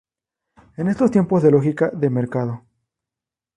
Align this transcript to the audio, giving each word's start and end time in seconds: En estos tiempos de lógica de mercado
En 0.77 0.87
estos 0.87 1.11
tiempos 1.11 1.43
de 1.43 1.51
lógica 1.51 1.89
de 1.91 2.09
mercado 2.09 2.63